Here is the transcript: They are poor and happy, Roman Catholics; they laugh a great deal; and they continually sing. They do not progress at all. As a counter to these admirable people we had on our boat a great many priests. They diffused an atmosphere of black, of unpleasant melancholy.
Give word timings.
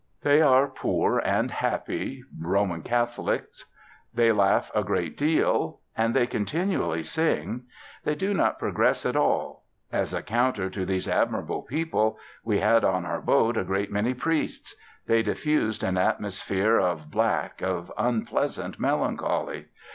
They 0.23 0.41
are 0.41 0.67
poor 0.67 1.19
and 1.19 1.51
happy, 1.51 2.23
Roman 2.41 2.81
Catholics; 2.81 3.65
they 4.11 4.31
laugh 4.31 4.71
a 4.73 4.83
great 4.83 5.15
deal; 5.15 5.81
and 5.95 6.15
they 6.15 6.25
continually 6.25 7.03
sing. 7.03 7.65
They 8.03 8.15
do 8.15 8.33
not 8.33 8.57
progress 8.57 9.05
at 9.05 9.15
all. 9.15 9.63
As 9.91 10.11
a 10.11 10.23
counter 10.23 10.71
to 10.71 10.87
these 10.87 11.07
admirable 11.07 11.61
people 11.61 12.17
we 12.43 12.59
had 12.61 12.83
on 12.83 13.05
our 13.05 13.21
boat 13.21 13.57
a 13.57 13.63
great 13.63 13.91
many 13.91 14.15
priests. 14.15 14.73
They 15.05 15.21
diffused 15.21 15.83
an 15.83 15.99
atmosphere 15.99 16.79
of 16.79 17.11
black, 17.11 17.61
of 17.61 17.93
unpleasant 17.95 18.79
melancholy. 18.79 19.67